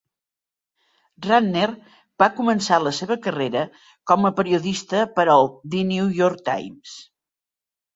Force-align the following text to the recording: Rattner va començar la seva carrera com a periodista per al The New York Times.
Rattner 1.25 1.67
va 2.25 2.31
començar 2.41 2.81
la 2.87 2.95
seva 3.03 3.19
carrera 3.29 3.69
com 4.13 4.29
a 4.31 4.35
periodista 4.43 5.07
per 5.21 5.31
al 5.39 5.55
The 5.63 5.89
New 5.95 6.13
York 6.25 6.47
Times. 6.55 7.01